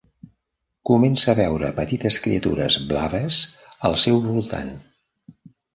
Comença 0.89 1.29
a 1.33 1.35
veure 1.41 1.69
petites 1.81 2.19
criatures 2.25 2.81
blaves 2.93 3.45
al 3.91 4.01
seu 4.07 4.23
voltant. 4.29 4.77